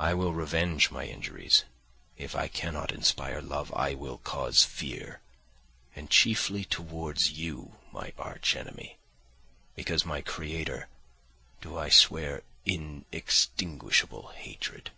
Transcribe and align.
I 0.00 0.12
will 0.12 0.32
revenge 0.32 0.90
my 0.90 1.04
injuries; 1.04 1.62
if 2.16 2.34
I 2.34 2.48
cannot 2.48 2.90
inspire 2.90 3.40
love, 3.40 3.72
I 3.74 3.94
will 3.94 4.18
cause 4.18 4.64
fear, 4.64 5.20
and 5.94 6.10
chiefly 6.10 6.64
towards 6.64 7.30
you 7.30 7.76
my 7.92 8.12
arch 8.18 8.56
enemy, 8.56 8.98
because 9.76 10.04
my 10.04 10.20
creator, 10.20 10.88
do 11.60 11.78
I 11.78 11.90
swear 11.90 12.42
inextinguishable 12.66 14.32
hatred. 14.34 14.90